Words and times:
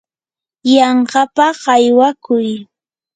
yanqapaq 0.73 1.59
aywaykuu. 1.75 2.51